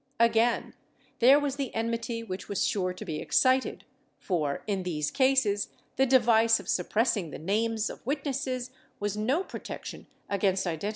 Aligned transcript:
Again 0.19 0.73
there 1.19 1.39
was 1.39 1.57
the 1.57 1.71
enmity 1.75 2.23
which 2.23 2.49
was 2.49 2.65
sure 2.65 2.91
to 2.91 3.05
be 3.05 3.19
excited 3.19 3.85
for, 4.17 4.63
in 4.65 4.81
these 4.81 5.11
cases, 5.11 5.67
the 5.95 6.07
device 6.07 6.59
of 6.59 6.67
sup 6.67 6.89
pressing 6.89 7.29
the 7.29 7.37
names 7.37 7.87
of 7.87 8.03
witnesses 8.03 8.71
was 8.99 9.15
no 9.15 9.43
protection 9.43 10.07
against 10.27 10.65
identi 10.65 10.69
1 10.69 10.77
Bibl. 10.79 10.89